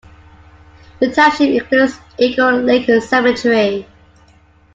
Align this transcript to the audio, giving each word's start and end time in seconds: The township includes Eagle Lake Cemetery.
The 0.99 1.11
township 1.11 1.49
includes 1.51 1.99
Eagle 2.17 2.61
Lake 2.61 2.89
Cemetery. 3.03 3.85